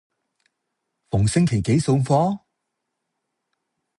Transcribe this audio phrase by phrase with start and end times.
[1.11, 2.39] 逢星期幾送貨？